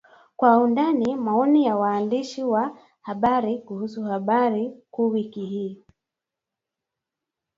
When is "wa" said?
2.43-2.77